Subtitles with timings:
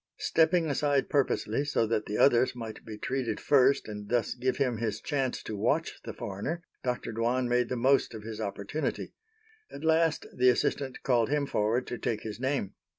[0.17, 4.77] Stepping aside purposely so that the others might be treated first and thus give him
[4.77, 7.11] his chance to watch the foreigner, Dr.
[7.13, 9.13] Dwan made the most of his opportunity.
[9.71, 12.73] At last the assistant called him forward to take his name.